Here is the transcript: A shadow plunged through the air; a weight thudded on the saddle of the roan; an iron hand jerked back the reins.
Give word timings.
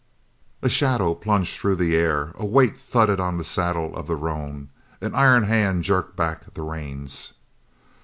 A 0.63 0.67
shadow 0.67 1.13
plunged 1.13 1.59
through 1.59 1.75
the 1.75 1.95
air; 1.95 2.31
a 2.33 2.43
weight 2.43 2.75
thudded 2.75 3.19
on 3.19 3.37
the 3.37 3.43
saddle 3.43 3.95
of 3.95 4.07
the 4.07 4.15
roan; 4.15 4.69
an 4.99 5.13
iron 5.13 5.43
hand 5.43 5.83
jerked 5.83 6.15
back 6.15 6.55
the 6.55 6.63
reins. 6.63 7.33